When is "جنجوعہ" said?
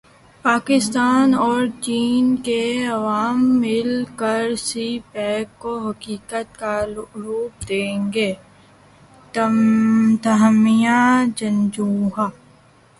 11.35-12.27